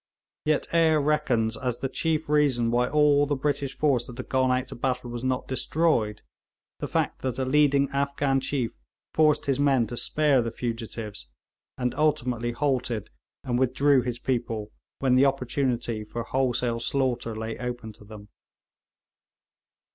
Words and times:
Yet 0.45 0.65
Eyre 0.73 0.99
reckons 0.99 1.55
as 1.55 1.77
the 1.77 1.87
chief 1.87 2.27
reason 2.27 2.71
why 2.71 2.89
all 2.89 3.27
the 3.27 3.35
British 3.35 3.75
force 3.75 4.07
that 4.07 4.17
had 4.17 4.29
gone 4.29 4.51
out 4.51 4.69
to 4.69 4.75
battle 4.75 5.11
was 5.11 5.23
not 5.23 5.47
destroyed, 5.47 6.23
the 6.79 6.87
fact 6.87 7.21
that 7.21 7.37
a 7.37 7.45
leading 7.45 7.87
Afghan 7.91 8.39
chief 8.39 8.79
forced 9.13 9.45
his 9.45 9.59
men 9.59 9.85
to 9.85 9.95
spare 9.95 10.41
the 10.41 10.49
fugitives, 10.49 11.27
and 11.77 11.93
ultimately 11.93 12.51
halted 12.51 13.11
and 13.43 13.59
withdrew 13.59 14.01
his 14.01 14.17
people 14.17 14.71
when 14.97 15.13
the 15.13 15.25
opportunity 15.27 16.03
for 16.03 16.23
wholesale 16.23 16.79
slaughter 16.79 17.35
lay 17.35 17.55
open 17.59 17.93
to 17.93 18.03
them. 18.03 18.29